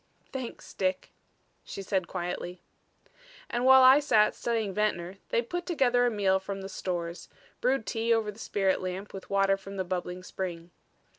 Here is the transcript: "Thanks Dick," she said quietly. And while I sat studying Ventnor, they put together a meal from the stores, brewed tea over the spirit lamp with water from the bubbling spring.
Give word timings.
"Thanks 0.31 0.73
Dick," 0.73 1.11
she 1.63 1.83
said 1.83 2.07
quietly. 2.07 2.63
And 3.51 3.65
while 3.65 3.83
I 3.83 3.99
sat 3.99 4.33
studying 4.33 4.73
Ventnor, 4.73 5.17
they 5.29 5.43
put 5.43 5.67
together 5.67 6.07
a 6.07 6.09
meal 6.09 6.39
from 6.39 6.61
the 6.61 6.69
stores, 6.69 7.29
brewed 7.61 7.85
tea 7.85 8.11
over 8.11 8.31
the 8.31 8.39
spirit 8.39 8.81
lamp 8.81 9.13
with 9.13 9.29
water 9.29 9.57
from 9.57 9.75
the 9.77 9.83
bubbling 9.85 10.23
spring. 10.23 10.71